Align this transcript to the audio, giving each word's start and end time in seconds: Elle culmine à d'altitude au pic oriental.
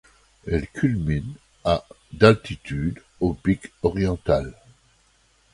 Elle 0.47 0.65
culmine 0.67 1.35
à 1.63 1.85
d'altitude 2.13 3.03
au 3.19 3.33
pic 3.35 3.71
oriental. 3.83 4.55